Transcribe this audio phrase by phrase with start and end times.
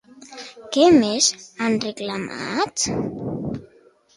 [0.77, 1.27] Què més
[1.67, 2.87] han reclamat?